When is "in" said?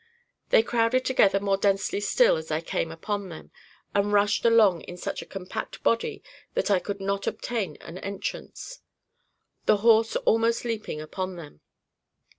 4.85-4.97